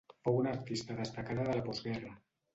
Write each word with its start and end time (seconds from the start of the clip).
Fou 0.27 0.37
una 0.37 0.53
artista 0.59 0.95
destacada 1.01 1.47
de 1.51 1.61
la 1.61 1.69
postguerra. 1.69 2.13